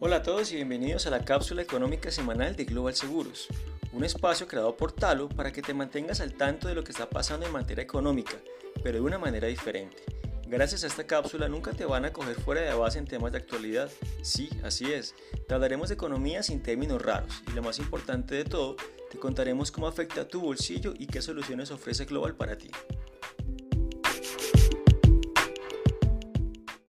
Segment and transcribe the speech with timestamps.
[0.00, 3.48] Hola a todos y bienvenidos a la cápsula económica semanal de Global Seguros,
[3.92, 7.10] un espacio creado por Talo para que te mantengas al tanto de lo que está
[7.10, 8.36] pasando en materia económica,
[8.84, 9.96] pero de una manera diferente.
[10.46, 13.38] Gracias a esta cápsula nunca te van a coger fuera de base en temas de
[13.38, 13.90] actualidad.
[14.22, 15.16] Sí, así es.
[15.48, 18.76] Te hablaremos de economía sin términos raros y lo más importante de todo,
[19.10, 22.70] te contaremos cómo afecta a tu bolsillo y qué soluciones ofrece Global para ti.